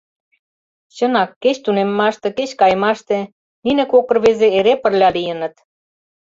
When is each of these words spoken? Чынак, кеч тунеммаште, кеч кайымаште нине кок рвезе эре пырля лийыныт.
Чынак, 0.95 1.29
кеч 1.43 1.55
тунеммаште, 1.65 2.27
кеч 2.37 2.51
кайымаште 2.59 3.17
нине 3.63 3.83
кок 3.91 4.07
рвезе 4.15 4.47
эре 4.57 4.73
пырля 4.81 5.09
лийыныт. 5.15 5.55